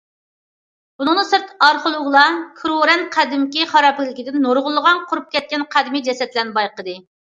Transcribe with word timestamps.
بۇنىڭدىن 1.01 1.25
سىرت 1.31 1.51
ئارخېئولوگلار 1.67 2.39
كىروران 2.61 3.05
قەدىمكى 3.17 3.67
خارابىلىكىدىن 3.75 4.41
نۇرغۇنلىغان 4.47 5.05
قۇرۇپ 5.13 5.29
كەتكەن 5.37 5.67
قەدىمىي 5.77 6.07
جەسەتلەرنى 6.09 6.57
بايقىدى. 6.57 6.97